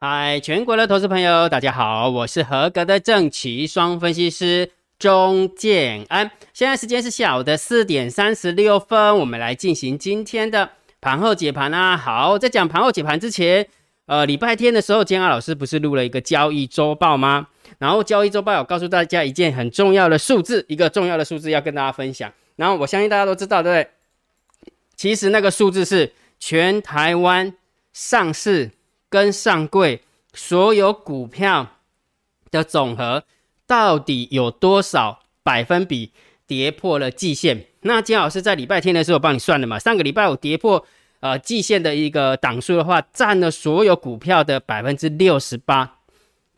[0.00, 6.30] 嗨，全国的投资朋友，大家好，我是合格的正奇双分析师钟建安。
[6.52, 10.70] 现在时间是下午的四点三十六分，我们来进行今天的
[11.00, 11.96] 盘后解盘啊。
[11.96, 13.66] 好，在讲盘后解盘之前，
[14.06, 17.48] 呃，礼拜天的时候，建安老师不是录了一个交易周报吗？
[17.78, 22.32] 然后交易周报有告诉大家一件很重要的数字，一个重要的数字要跟大家分享。
[22.54, 23.88] 然后我相信大家都知道，对不
[24.64, 24.70] 对？
[24.94, 27.52] 其实那个数字是全台湾
[27.92, 28.70] 上市。
[29.08, 31.66] 跟上柜所有股票
[32.50, 33.24] 的总和
[33.66, 36.12] 到底有多少百分比
[36.46, 37.66] 跌破了季线？
[37.82, 39.78] 那金老师在礼拜天的时候帮你算了嘛？
[39.78, 40.84] 上个礼拜五跌破
[41.20, 45.98] 呃季线的一个档数的话，占了所有股票的百分之六十八，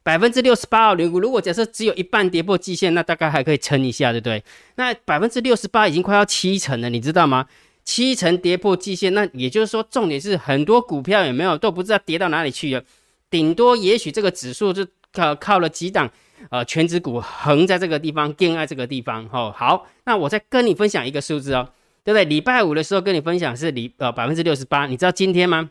[0.02, 0.94] 百分之六十八哦。
[0.94, 4.42] 如如果假设只有一半跌破季线，那大概还可以撑一下，对不对？
[4.76, 7.46] 那百分之六十八已经快要七成了，你知道吗？
[7.90, 12.84] 七成跌破季线，那也就是说，重点是很多股票有没有都不知道跌到哪里去了，
[13.28, 16.08] 顶多也许这个指数就靠靠了几档
[16.50, 19.28] 呃全指股横在这个地方，定在这个地方。
[19.32, 21.68] 哦，好，那我再跟你分享一个数字哦，
[22.04, 22.24] 对不对？
[22.26, 25.70] 礼拜五的时候跟你分享是礼呃百分之六十八，你知道今天吗？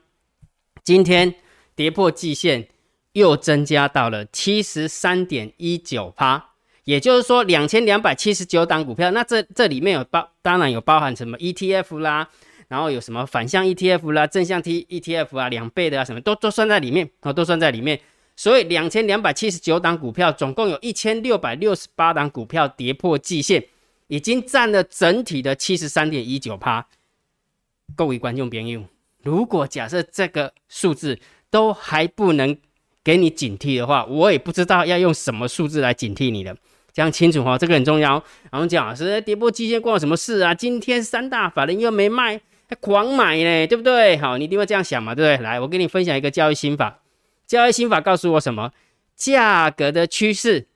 [0.84, 1.34] 今天
[1.74, 2.68] 跌破季线
[3.14, 6.49] 又增加到了七十三点一九趴。
[6.90, 12.28] 也就是说，两千两百七十九档股票，那这这里面有包，当然有包含什么 ETF 啦，
[12.68, 18.02] 然后有什么反向 ETF 啦、正向 T ETF 啊，两倍的啊，什么都都算在里面啊，都算在里面。
[18.36, 23.64] 所以两千两百七十九档股票，总共有一千六百六十八档股票跌破季线，
[24.08, 26.88] 已经占了整体的七十三点一九趴。
[27.96, 28.84] 各位观众朋友，
[29.22, 31.20] 如果假设这个数字
[31.52, 32.58] 都还不能
[33.04, 36.58] 给你警惕的话，我也不知道要用什么数字来警惕你了。
[36.92, 38.24] 讲清楚哈，这个很重要。
[38.52, 40.54] 然后蒋老师，跌破季线关我什么事啊？
[40.54, 44.18] 今天三大法人又没卖，还狂买呢，对不对？
[44.18, 45.44] 好，你一定会这样想嘛，对不对？
[45.44, 47.00] 来，我跟你分享一个交易心法。
[47.48, 48.72] 交易心法告诉我什么？
[49.16, 50.68] 价格的趋势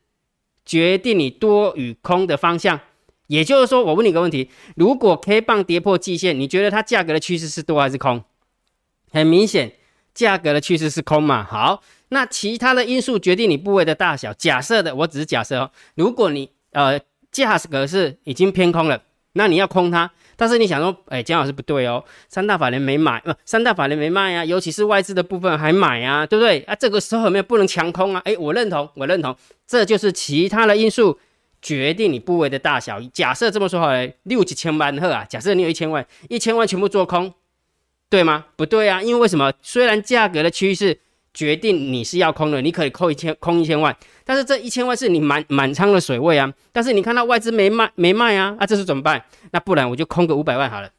[0.66, 2.80] 决定你多与空的方向。
[3.28, 8.24] 也就是说，我问你个问题：如果 K 棒跌破季线，你觉得它价格的趋势是多还是空？
[9.12, 9.74] 很明显，
[10.14, 11.44] 价格的趋势是空嘛。
[11.44, 11.82] 好。
[12.13, 14.31] 那其他的因素决定你部位的大小。
[14.35, 15.72] 假设的，我只是假设哦。
[15.96, 17.00] 如果你呃
[17.31, 19.01] 价格是已经偏空了，
[19.34, 20.09] 那你要空它。
[20.35, 26.59] 但是你想说，哎，姜老师不对哦，三大法人没买，不，三大法人没卖啊，尤其是外资的部分还买啊，对不对？
[26.62, 28.22] 啊，这个时候有没有不能强空啊？
[28.25, 29.35] 哎，我认同，我认同，
[29.66, 31.19] 这就是其他的因素
[31.62, 33.01] 决定你部位的大小。
[33.12, 37.34] 假设这么说好了，六几千万赫啊，假设你有一千万，一千万全部做空，
[38.09, 38.45] 对吗？
[38.56, 39.51] 不对啊，因为为什么？
[39.62, 41.00] 虽然价格的趋势。
[41.34, 46.54] 决定你是要空的，你可以扣一千空一千万，但是这一千万是你满满仓的水位啊。
[46.72, 49.26] 但是你看到外资没卖没卖啊，啊，这是怎么办？
[49.52, 50.92] 那不然我就空个五百万好了，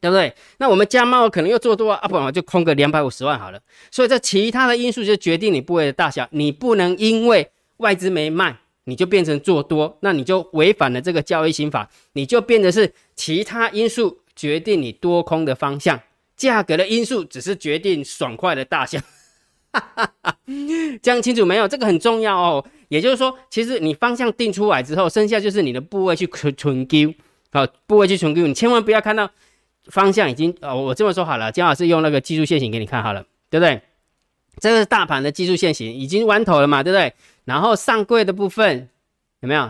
[0.00, 0.34] 对不对？
[0.58, 3.60] 那我们加猫可能又做多啊，不然我就空个两百五十万好了。
[3.90, 16.00] 所以这其他的因素就决定你部位的大小，你不能因为外资没卖，你就变成做多，那你就违反了这个交易心法，你就变得是其他因素决定你多空的方向，
[16.36, 18.98] 价格的因素只是决定爽快的大小。
[21.02, 21.66] 这样清楚没有？
[21.68, 22.64] 这个很重要哦。
[22.88, 27.14] 也就是说，其实你方向定出来之后，剩下就是你的部位去存存 Q，
[27.50, 29.28] 好，部位去存 Q，你千万不要看到
[29.86, 33.82] 方向已经哦，我这么说好了，姜老师用那个技术线型给你看好了，对不对？
[34.60, 37.12] 这个是大盘的技术线型，已经弯头了嘛，对不对？
[37.44, 38.88] 然后上柜的部分
[39.40, 39.68] 有没有？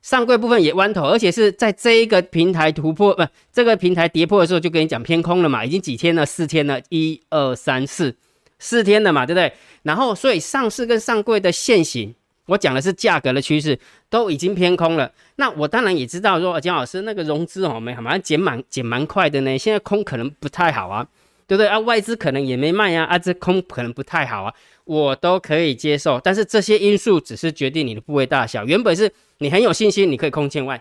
[0.00, 8.16] 上柜部分也弯头，而且是在这一个平台突破，不，这个平台跌破的时候就跟你讲偏空了嘛，已经几天了，四天了，一二三四。
[8.58, 9.52] 四天的嘛，对不对？
[9.82, 12.14] 然后，所以上市跟上柜的现行，
[12.46, 13.78] 我讲的是价格的趋势
[14.08, 15.12] 都已经偏空了。
[15.36, 19.56] 那我当然也知道说，姜老师那个融资哦，没好像减蛮减蛮快的呢。
[19.58, 21.06] 现在空可能不太好啊，
[21.46, 21.78] 对不对啊？
[21.80, 26.20] 外资可能也没卖呀，啊，这空可能不太好啊，我都可以接受。
[26.22, 28.64] 但是这些因素只是决定你的部位大小。
[28.64, 30.78] 原本是你很有信心，你可以空千万；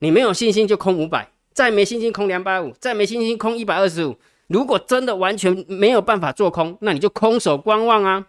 [0.00, 4.18] 你没有信心就空五百，再没信心空两百五，再没信心空一百二十五。
[4.50, 8.26] 如果真的完全没有办法做空，那你就空手观望啊，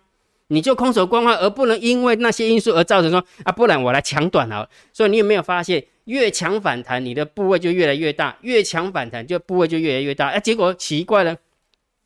[0.49, 4.69] 你就空手观望，而不能因为那些因素而造成说啊，不然我来抢短了。
[4.93, 10.27] 所以你有没有发现，越强反弹，你的部位就越来越大；越强反弹，就部位就越来越大。
[10.29, 11.35] 啊，结果奇怪了，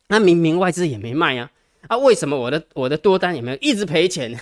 [0.08, 1.50] 那明明外资也没卖啊，
[1.86, 4.38] 啊，为什么我的我的多单也没有一直赔钱呢？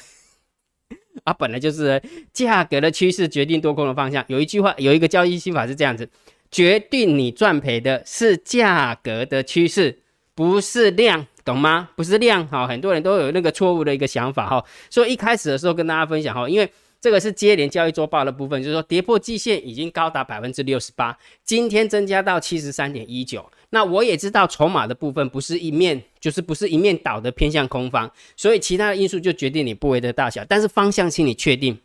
[1.24, 2.00] 啊，本来就是
[2.32, 4.24] 价格的趋势决定多空的方向。
[4.28, 6.08] 有一句话，有一个交易心法是这样子。
[6.54, 9.98] 决定你赚赔的是价格的趋势，
[10.36, 11.88] 不是量，懂吗？
[11.96, 14.64] 不是量，哈，很多人都有那个错误的一个想法，哈。
[14.88, 16.70] 所以一开始的时候跟大家分享，哈，因为
[17.00, 23.44] 这个是接连交易周报的部分，就是说跌破季线已经高达百分之六十八，今天增加到七十三点一九。
[23.70, 30.44] 那我也知道筹码的部分不是一面，就是不是一面倒的偏向空方，所以其他的因素就决定你部位的大小。
[30.48, 31.76] 但是方向请你确定，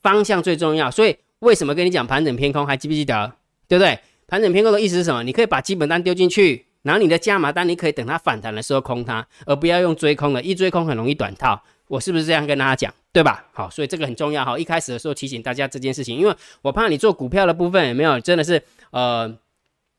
[0.00, 0.88] 方向最重要。
[0.88, 3.32] 所以为什么跟你讲盘整偏空，还记不记得？
[3.68, 3.98] 对不对？
[4.26, 5.22] 盘整偏空的意思是什么？
[5.22, 11.62] 你可以把基本单丢进去，然后你的加码单你可以等它反弹的时候空它，而不要用追空的，一追空很容易短套。
[11.88, 12.94] 我是不是这样跟大家讲？
[13.12, 13.46] 对吧？
[13.52, 14.58] 好，所以这个很重要哈。
[14.58, 19.32] 一开始的时候提醒大家这件事情，因为我怕你做股票的部分有没有真的是呃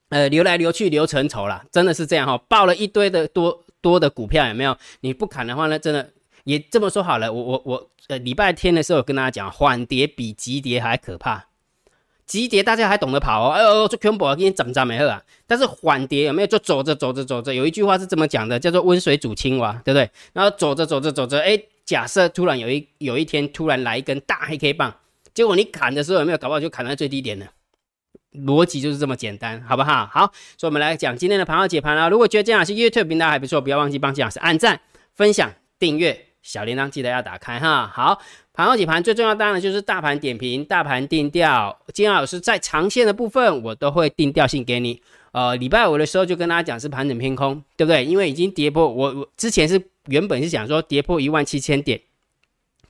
[0.09, 2.37] 呃流来流去流成仇了，真的是这样哈。
[2.49, 4.75] 报了一堆的多多的股票有没有？
[5.01, 6.09] 你不砍的话呢，真的
[6.43, 7.31] 也这么说好了。
[7.31, 11.45] 我我我呃礼拜天的时候跟大家讲，缓跌比急跌还可怕。
[12.25, 15.21] 急跌大家还懂得跑哦，哎呦，这全部给你怎么怎没喝啊？
[15.47, 16.47] 但是缓跌有没有？
[16.47, 20.09] 就走着走着走着，有一句话是这么讲的，叫做温水煮青蛙，对不对？
[20.33, 21.61] 然后走着走着走着，哎。
[21.85, 24.91] 假设突然有一有一天突然来一根大黑 K 棒，
[25.35, 27.45] 结果你砍的时候有没有搞不好就砍在最低点呢？
[28.33, 30.07] 逻辑就是这么简单，好不好？
[30.11, 30.21] 好，
[30.57, 32.09] 所以我们来讲今天的盘号解盘啊。
[32.09, 34.81] 如果觉得姜老师 YouTube 频道还不错，不要忘记帮姜老师按赞、
[35.13, 37.91] 分享、订阅，小铃铛记得要打开哈。
[37.91, 38.21] 好，
[38.53, 41.75] 盘后解盘最重要当然就是大盘点评、大盘定调。
[41.91, 45.01] 金老师在长线的部分我都会定调性给你。
[45.31, 48.05] 呃，礼拜五的时候就跟大家讲是盘整偏空，对不对？
[48.05, 49.81] 因为已经跌破，我我之前是。
[50.07, 51.99] 原本是想说跌破一万七千点，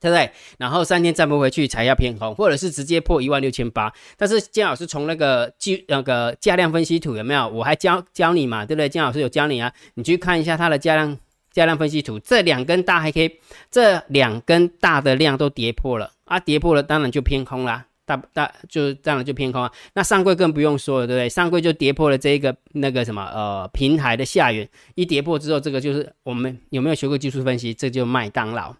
[0.01, 0.29] 对不对？
[0.57, 3.89] 然后三天站不回去才要偏空，或者是直接破一万六千八。
[4.17, 7.47] 但是金老师从那个计那个价量分析图有没有？
[7.47, 8.89] 我还教教你嘛，对不对？
[8.89, 11.17] 金老师有教你啊，你去看一下它的价量
[11.55, 13.39] 价量分析图，这两根大黑 K，
[13.71, 17.85] 这两根大的量都跌破了啊，跌破了当然就偏空啦。
[18.05, 21.29] 大大就这样就偏空啊，那上柜更不用说了，对不对？
[21.29, 27.73] 上柜就跌破了这一个那个什么呃平台的下缘，一跌破之后，这个就是我们有没有学过技术分析？
[27.73, 28.75] 这就麦当劳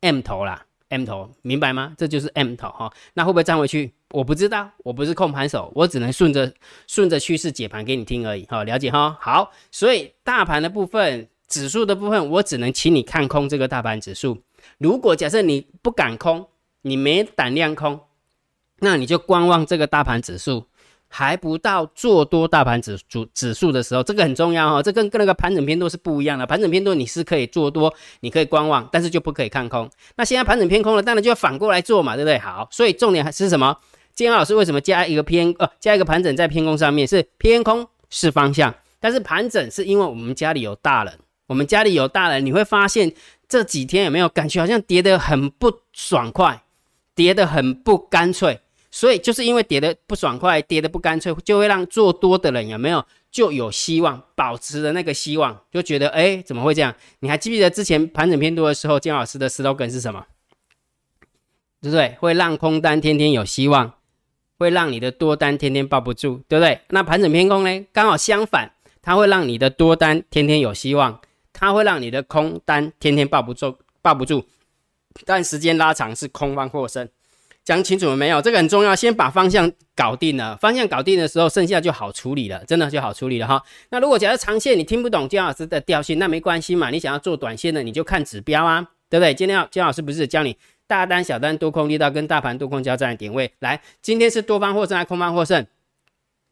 [0.00, 1.94] M 头啦，M 头明白吗？
[1.98, 3.92] 这就是 M 头哈，那会不会站回去？
[4.12, 6.50] 我不知道，我不是控盘手，我只能顺着
[6.86, 9.14] 顺着趋势解盘给你听而已，好了解哈。
[9.20, 14.38] 好，所以大盘的部分，指数的部分，我只能请你看空这个大盘指数。
[14.78, 16.46] 如果假设你不敢空，
[16.80, 18.00] 你没胆量空。
[18.82, 20.64] 那你就观望这个大盘指数，
[21.06, 24.82] 还不到做多大盘指数指数的时候，这个很重要哦。
[24.82, 26.46] 这跟跟那个盘整偏多是不一样的。
[26.46, 29.90] 盘整偏多你是可以做多，你可以观望，但是就不可以看空。
[30.16, 32.38] 那现在盘整偏空了，当然就要反过来做嘛，对不对？
[32.38, 33.76] 好，所以重点还是什么？
[34.14, 37.06] 金安老师为什么加一个偏呃加一个盘整在偏空上面？
[37.06, 41.18] 是偏空是方向，但是盘整是因为我们家里有大人，
[41.50, 43.12] 我们家里有大人，你会发现
[43.48, 46.62] 这几天有没有感觉好像跌得很不爽快，
[47.12, 48.60] 跌得很不干脆。
[48.92, 56.94] 所以就是因为跌的不爽快，跌的不干脆，就会让做多的人有没有就有希望，保持的那个希望，就觉得哎，怎么会这样？
[57.18, 60.24] 你还记不记得之前盘整偏多的时候，姜老师的 slogan 是什么？
[61.82, 62.16] 对不对？
[62.20, 63.94] 会让空单天天有希望，
[64.56, 66.82] 会让你的多单天天抱不住，对不对？
[66.90, 67.86] 那盘整偏空呢？
[67.92, 71.20] 刚好相反，它会让你的多单天天有希望，
[71.52, 74.46] 它会让你的空单天天抱不住，抱不住。
[75.24, 77.08] 但时间拉长是空方获胜。
[77.62, 78.40] 讲清楚了没有？
[78.40, 80.56] 这个很重要，先把方向搞定了。
[80.56, 83.62] 方向搞定的时候，剩下就好处理了，真的就好处理了哈。
[83.90, 86.88] 那如果假设长线你听不懂姜老师的调性，那没关系嘛。
[86.90, 88.80] 你想要做短线的，你就看指标啊，
[89.10, 89.34] 对不对？
[89.34, 90.56] 今天姜老师不是教你
[90.86, 93.52] 大单、小单、多空力道跟大盘多空交战的点位？
[93.58, 95.64] 来，今天是多方获胜还是空方获胜？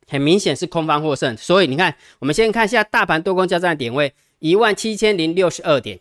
[0.07, 1.35] 很明显是空方获胜。
[1.39, 6.01] 所以你看，我们先看一下大盘多空交战的点位，一万七千零六十二点，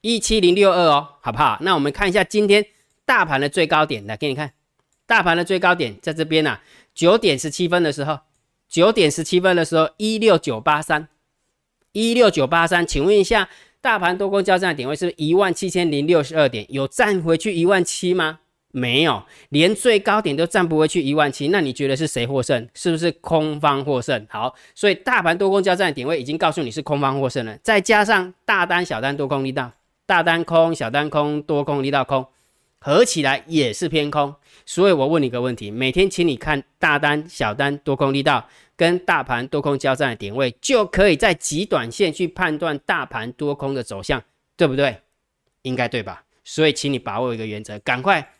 [0.00, 1.58] 一七零六二哦，好不好？
[1.60, 2.66] 那我们看一下今天。
[3.04, 4.52] 大盘的最高点来给你看，
[5.06, 6.58] 大盘的最高点在这边呐，
[6.92, 8.18] 九点十七分的时候，
[8.68, 11.06] 九点十七分的时候一六九八三，
[11.92, 13.48] 一六九八三，请问一下，
[13.80, 18.40] 大盘多空交战的点位是一万七千零六十二点，有站回去一万七吗？
[18.78, 22.68] 没有，连最高点都站不回去一万七，那你觉得是谁获胜？
[22.74, 24.26] 是不是空方获胜？
[24.28, 29.72] 好，所以大盘多空交战的点位已经告诉你是空方获胜了，再加上大单、小单多空力道，
[30.04, 32.26] 大单空、小单空、多空力道空。
[32.78, 34.34] 合起来也是偏空，
[34.66, 44.22] 所以我问你一个问题：每天请你看大单、小单、多空力道跟大盘多空交战的点位，就可以在极短线去判断大盘多空的走向，
[44.54, 44.98] 对不对？
[45.62, 46.24] 应该对吧？
[46.44, 48.30] 所以请你把握一个原则，赶快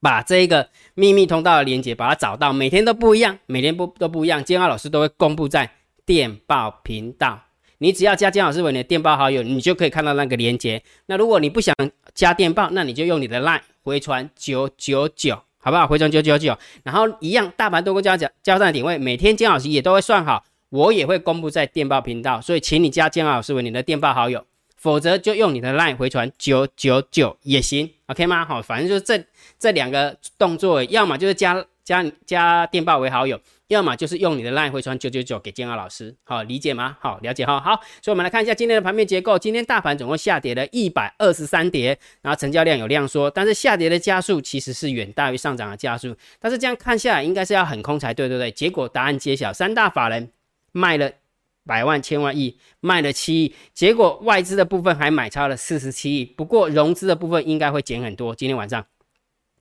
[0.00, 4.42] 把这一个秘密通道的连接把它找到，每天都不一样，每天不都不一样。
[4.42, 5.70] 金浩老师都会公布在
[6.04, 7.42] 电报频道。
[7.78, 10.82] 你只要加姜老师为你的电报好友，你就可以看到那个链接。
[11.06, 11.74] 那如果你不想
[12.14, 15.86] 加电报，那你就用你的 LINE 回传九九九，好不好？
[15.86, 22.40] 回传九九九，然后一样大盘多空交交交战点位，每天姜老师也都会算好，我也会公布在电报频道。
[22.40, 24.42] 所以请你加姜老师为你的电报好友，
[24.76, 28.44] 否则就用你的 LINE 回传九九九也行，OK 吗？
[28.44, 29.24] 好，反正就是这
[29.58, 36.96] 这两个动作，要么就是加加加电报为好友，要么就是用你的 LINE 回传九九九给建安老师，好理解吗？
[37.00, 37.60] 好了解哈。
[37.60, 39.38] 好，所以我们来看一下今天的盘面结构。
[39.38, 46.14] 今天大盘总共下跌了一百二十三跌，然后成交量有量缩，但是下跌的加速其实是远大于上涨的加速。
[46.38, 48.50] 但是这样看下来，应该是要很空才对，对不对？
[48.50, 50.30] 结果答案揭晓，三大法人
[50.72, 51.10] 卖了
[51.66, 56.24] 百万、千万亿，卖了七亿，结果外资的部分还买超了四十七亿。
[56.24, 58.84] 不过融资的部分应该会减很多，今天晚上。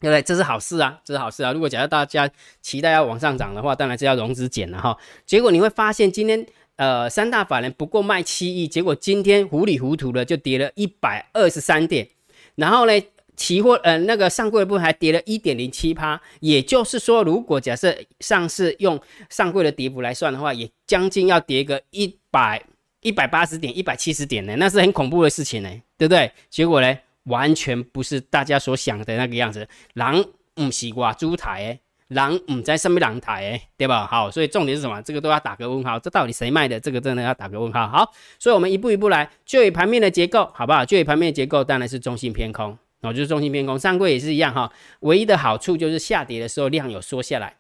[0.02, 0.22] 对不对？
[0.22, 1.54] 这是好事啊，这是好事啊。
[1.54, 2.30] 如果假设大家
[2.62, 4.96] 期待要往上涨的话，当然是要融资减了哈。
[5.26, 6.46] 结果你会发现，今天
[6.76, 12.08] 呃三大法人不过卖七亿，结果今天糊里糊涂的就跌了一百二十三点。
[12.56, 12.92] 然后呢，
[13.36, 16.20] 期货呃那个上柜的部分还跌了一点零七趴。
[16.40, 19.00] 也就是说，如果假设上市用
[19.30, 22.64] 上柜的跌幅来算的话，也将近要跌个一百
[23.02, 26.32] 一百八十点、一百七十点呢，那是很恐怖的事情呢，对不对？
[26.50, 26.98] 结果呢？
[27.26, 30.24] 完全不是大家所想的那个样子，狼
[30.62, 34.06] 唔是挂猪台诶，狼唔在上面狼台诶，对吧？
[34.06, 35.02] 好，所以重点是什么？
[35.02, 36.80] 这个都要打个问号，这到底谁卖的？
[36.80, 37.88] 这个真的要打个问号。
[37.88, 40.86] 好，所以我们一步一步来，就以盘面的结构，好不好？
[40.86, 43.78] 就以盘面的结构，当然是中性偏空，哦，就是中性偏空。
[43.78, 44.72] 上柜也是一样哈，
[45.02, 47.56] 唯一的好处就是下跌的时候量有缩下来，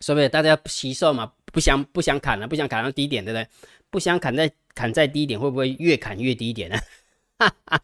[0.00, 3.46] 所以大家吸售嘛，不想不想砍了，不想砍到低点，对不对？
[3.90, 6.76] 不想砍在砍在低点，会不会越砍越低点呢？
[7.38, 7.80] 哈哈。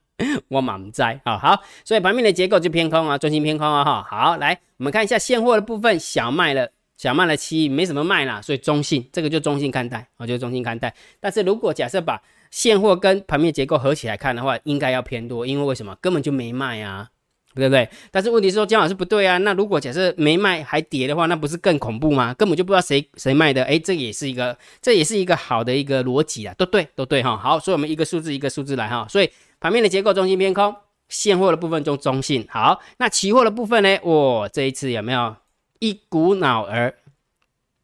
[0.49, 10.95] 我满在啊，好，所以盘面的结构就偏空啊，中心偏空啊，哈，好，来我们看一下现货的部分，小卖了，小卖了七亿，没什么卖啦，所以中性，这个就中性看待，我就中性看待。
[11.19, 15.97] 但是如果假设把现货跟盘面结构合起来看的话，应该要偏多，因为为什么？
[16.02, 17.09] 根本就没卖啊，
[17.55, 17.88] 对不对？
[18.11, 22.35] 但是问题是说姜老师不对啊，那如果假设没卖还跌的话，那不是更恐怖吗？
[22.35, 29.31] 根本就不知道谁谁卖的，哎，这也是一个，这也是一个好的一个逻辑啊，都对，都对哈，好，所以我们一个数字一个数字来哈，所以。
[29.61, 30.73] 盘面的结构中性偏空，
[31.09, 32.47] 现货的部分中中性。
[32.49, 33.99] 好，那期货的部分呢？
[34.05, 35.35] 哇，这一次有没有
[35.78, 36.94] 一股脑儿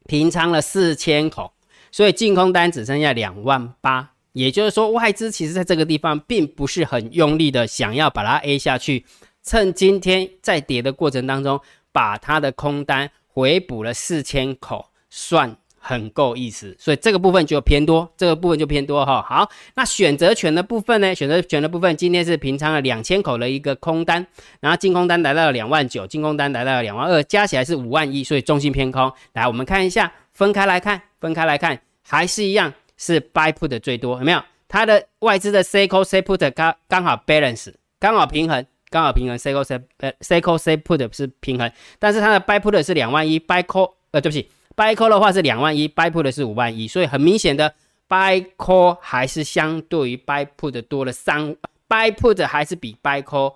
[0.06, 1.52] 平仓了四千口，
[1.90, 4.12] 所以净空单只剩下两万八。
[4.32, 9.06] 也就是说，外资其实在这个地方并不是很用力的想要把它 A 下去，
[9.42, 11.60] 趁今天在跌的过程当中，
[11.92, 15.56] 把它的空单回补了四千口，算。
[15.86, 19.20] 很够意思，所以这个部分就偏多，这个部分就偏多哈。
[19.20, 21.14] 好，那选择权的部分呢？
[21.14, 24.26] 选择权的部分今天是平仓了两千口的一个空单，
[24.60, 29.12] 然后净空单来到了两万九，净空单来到了两万二，加起来是五万一，所以中性偏空。
[29.34, 34.42] 来，我们看一下，分开来看，分开来看，还是一样是 buy put 的最多，有没有？
[34.66, 42.40] 它的外资的 C call C put 刚刚好 balance，刚好平衡，刚好平衡 C call C 呃 C call C put 是平衡，但是它的
[42.40, 44.48] buy put 是两万一，buy call 呃对不起。
[44.76, 47.74] Buy call 的话是两万一，buy put 的是五万一，所以很明显的
[48.08, 51.56] ，buy call 还是相对于 buy put 多了三
[51.88, 53.54] ，buy put 还是比 buy call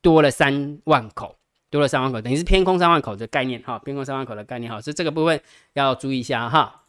[0.00, 1.36] 多了三万口，
[1.68, 5.40] 多了三万口，等于是偏空三万口的概念哈，偏空三万口的概念哈，所以这个部分
[5.74, 6.82] 要注意一下哈。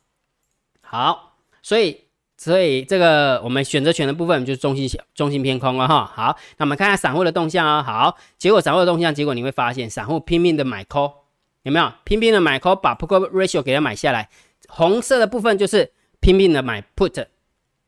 [0.82, 2.06] 好，所以
[2.38, 6.10] 所以这个我们选择权的部分就是中心中心偏空了哈。
[6.14, 7.84] 好，那我们看下散户的动向啊。
[7.84, 11.21] 好，结果散户的动向，结果你会发现散户拼命的买 call。
[11.64, 14.30] 有没有拼命的买 call，把 put ratio 给它买下来？
[14.68, 17.26] 红色的部分就是拼命的买 put，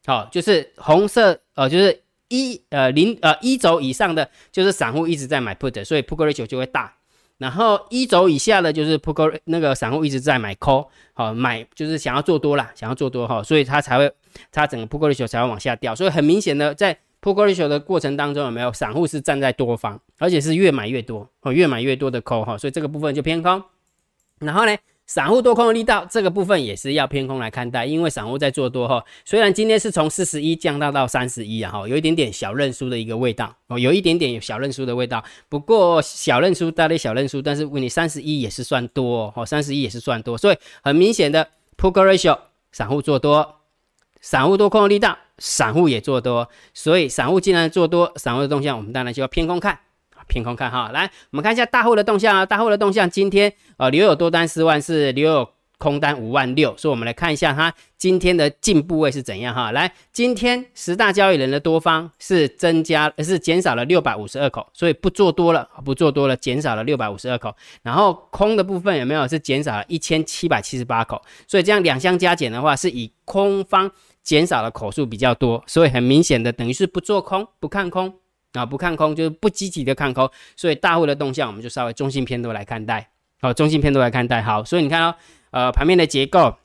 [0.05, 6.93] 好，就是红色，呃，就是一呃零呃一轴以上的，就是散户一直在买 put，所以 put ratio 就会大。
[7.39, 14.09] 然后一轴以下的，就是 put 那个散户一直在买 call，好，买就是想要做多啦，想要做多哈，所以它才会，
[14.51, 15.95] 它整个 put ratio 才会往下掉。
[15.95, 23.61] 所以很明显的，在 put ratio 的过程当中，有没有散户是站在多方，而且是越买越多，哦，越买越多的 call 哈，所以这个部分就偏空。
[24.39, 24.73] 然后呢，
[25.05, 29.03] 散户多空的力道这个部分也是要偏空来看待，因为散户在做多哈。
[29.25, 35.21] 虽然今天是从四十一降到到三十一啊，哈，有一点点小认输的一个味道哦，有一点点有小认输的味道。
[35.49, 42.39] 不过小认输，大概小认输，但是问你三十一也是算多哦，三十一也是算多，所以很明显的 p u t ratio，
[42.71, 43.57] 散户做多，
[44.21, 49.79] 散户多空的力道，散户也做多，所以散户既然做多，散户的动向我们当然就要偏空看。
[50.27, 55.49] 偏空看哈，来我们看一下大户的动向啊，大户的动向今天呃留有多单四万是留有
[55.79, 59.71] 空单五万六，所以我们来看一下它今天的进步位是怎样哈。
[59.73, 67.53] 来，今天十大交易人的多方是增加是减少了六百五十二口，所以不做多了，不做多了，减少了六百五十二口。
[67.81, 78.13] 然后空的部分有没有是减少了一千七百七十八口，所以这样两相加减的话，是以空方减少的口数比较多，所以很明显的等于是不做空，不看空。
[78.53, 83.09] 啊，不看空就是不积极的看空，所以大户的动向我们就稍微中性偏多来看待，
[83.41, 85.15] 好，中性偏多来看待，好，所以你看哦，
[85.51, 86.55] 呃，盘面的结构，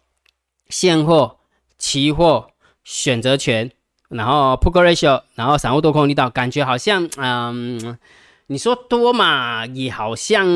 [0.69, 1.39] 现货、
[1.79, 2.51] 期货、
[2.85, 3.71] 选择权，
[4.09, 7.99] 然后 put ratio，然后散户多空力道，感觉好像，嗯，
[8.49, 10.47] 你说多嘛，也好像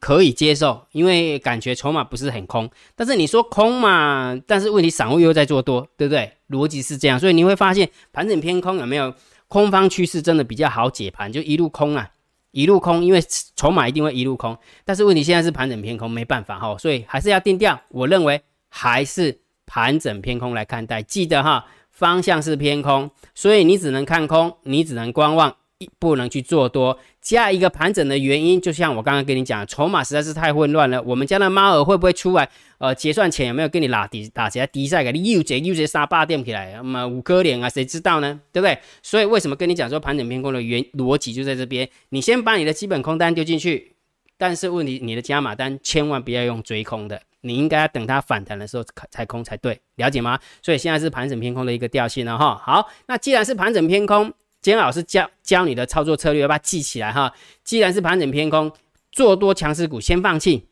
[0.00, 2.68] 可以接受，因为感觉筹码不是很空。
[2.94, 6.32] 但是你说空嘛，但是问题散户又在做多，对不对？
[6.48, 9.12] 逻辑是这样，所以你会发现盘整偏空有没有
[9.48, 12.10] 空方趋势真的比较好解盘，就一路空啊，
[12.50, 13.22] 一路空，因为
[13.54, 14.56] 筹码一定会一路空。
[14.84, 17.80] 但是问题现在是盘整偏空，没办法哈，所以还是要定调。
[17.90, 25.56] 我认为还是盘整偏空来看待，记得哈，方向是偏空，所以你只能看空，你只能观望。
[25.98, 31.02] 不能去做多，加一个盘整的原因，就像我刚刚跟你讲，筹码实在是太混乱了。
[31.02, 32.48] 我们家的猫儿会不会出来？
[32.78, 36.72] 呃，结算前有没有跟你拉底打起来低赛给你又结又结杀八点起来？
[36.76, 38.40] 那么五颗脸啊，谁知道呢？
[38.52, 38.78] 对不对？
[39.02, 41.86] 所以为什么跟你讲说盘整偏空的原逻辑就在这边？
[42.08, 43.96] 你先把你的基本空单丢进去，
[44.38, 50.38] 但是问题你的加码单千万不要用追空的，你应该等它反弹的时候才空才对，了解吗？
[50.62, 52.58] 所以现在是盘整偏空的一个调性了哈。
[52.64, 54.32] 好，那既然是盘整偏空。
[54.66, 57.32] 今天老师教教你的操作策略，要不要记起来哈？
[57.62, 58.72] 既然是盘整偏空，
[59.12, 60.66] 做多强势股先放弃。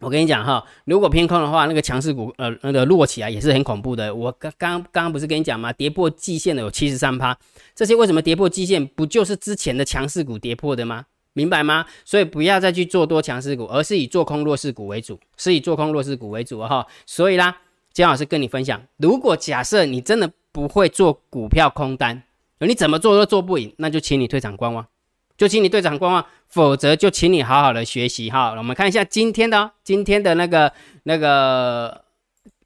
[0.00, 4.12] 我跟你讲哈，如果偏空的话，那个强势股呃那个落起来也是很恐怖的。
[4.12, 5.72] 我刚刚刚刚不是跟你讲吗？
[5.72, 7.38] 跌破季线的有七十三趴，
[7.76, 8.84] 这些为什么跌破季线？
[8.84, 11.06] 不就是之前的强势股跌破的吗？
[11.32, 11.86] 明白吗？
[12.04, 16.84] 所以不要再去做多强势股，而是以做空弱势股为主，是以做空弱势股为主哈。
[17.06, 17.56] 所以啦，
[17.92, 22.24] 姜老师跟你分享，如果假设你真的不会做股票空单。
[22.66, 24.86] 你怎么做都做不赢，那就请你退场观望，
[25.36, 28.54] 就请你退场观望，否则就请你好好的学习哈。
[28.56, 30.72] 我们看一下今天的今天的那个
[31.04, 32.04] 那个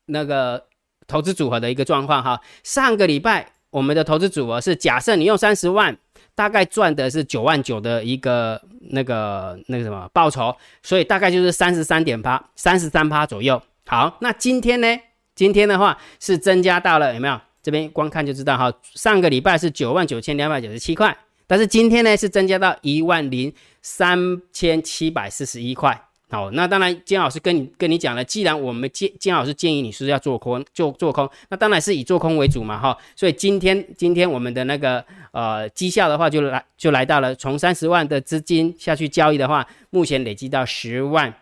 [0.06, 0.64] 那个
[1.06, 2.40] 投资组合的一个状况哈。
[2.62, 5.96] 上个礼拜我们的投资组合是假设你用三十万，
[6.34, 8.60] 大概赚的是九万九的一个
[8.90, 13.62] 那个那个什么报酬，所以大概就是三十三点八三十三趴左右。
[13.86, 14.98] 好，那今天呢？
[15.34, 17.38] 今天的话是增加到了有没有？
[17.66, 21.18] 这边光看就知道哈，上个礼拜是九万九千两百九十七块，
[21.48, 26.00] 但是今天呢是增加到一万零三千七百四十一块。
[26.30, 32.96] 好，那当然金老师跟你跟你讲了，既然我们金金老师建议你是要做空，就做空，那当然是以做空为主嘛哈。
[33.16, 41.34] 所以今天今天我们的那个呃绩效的话，就来就来到了从三十万的资金下去交易的话，目前累积到十万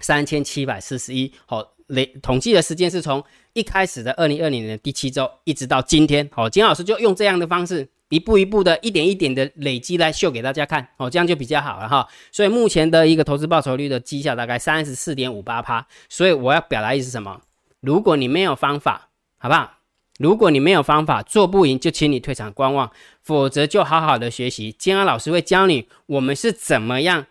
[0.00, 1.32] 三千七百四十一。
[1.46, 1.72] 好。
[1.88, 3.22] 累统计的时间是从
[3.52, 6.26] 一开始的二零二零年的第七周，一直到今天。
[6.32, 10.86] 好，金老师就用这样的方式，一步一步的，一点一点的累积来秀给大家看。
[10.96, 12.06] 哦，这样就比较好了哈。
[12.32, 15.86] 所以目前的一个投资报酬率的绩效大概三十四点五八趴。
[16.08, 17.40] 所以我要表达意思是什么？
[17.80, 19.74] 如果你没有方法，好不好？
[20.18, 22.90] 如果你没有方法做不赢，就请你退场观望，
[23.22, 24.72] 否则就好好的学习。
[24.72, 27.26] 金安老师会教你，我们是怎么样。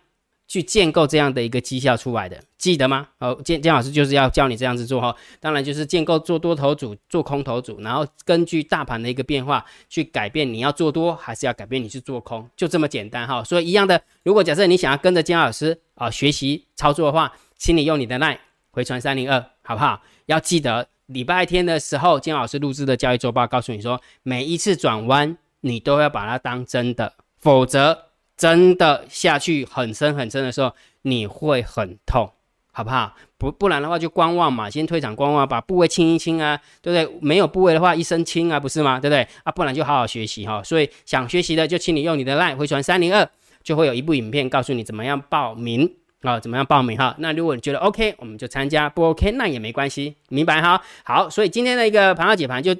[0.48, 3.06] 去建构这样的一个绩效出来的，记得吗？
[3.18, 5.14] 哦，建建老师就是要教你这样子做哈。
[5.38, 13.44] 当然就是建构做多头组、做空头组，然后根据大盘的一个变化去改变你要做多还是要改变你去做空，就这么简单哈。
[13.44, 18.38] 所以一样的，如果假设你想要跟着姜老师啊学习操作的话，请你用你的 line
[18.70, 20.00] 回传三零二，好不好？
[20.24, 28.07] 要记得礼拜天的时候，姜老师录制的交易周报告诉你说，每一次转弯你都要把它当真的，否则。
[28.38, 30.72] 真的下去很深很深的时候，
[31.02, 32.32] 你会很痛，
[32.72, 33.14] 好不好？
[33.36, 37.18] 不不然的话就观望嘛，先退场观望，把部位清一清啊，对不对？
[37.20, 38.98] 没有部位的话一身轻啊，不是吗？
[39.00, 39.26] 对不对？
[39.42, 40.62] 啊，不然就好好学习哈。
[40.62, 43.28] 所以想学习的就请你用你的 line 回传三零二，
[43.62, 47.14] 就会有一部影片告诉你怎么样报名啊，怎么样报名哈。
[47.18, 50.80] 那如果你觉得 OK，我们就参加；不 OK，那也没关系，明白哈？
[51.04, 52.74] 好，所以今天的一个盘号解盘就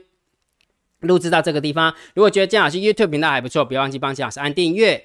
[1.01, 1.94] 录制到这个地方。
[2.14, 5.05] 如果觉得姜老师 YouTube 频道还不错，不要忘记帮姜老师按订阅。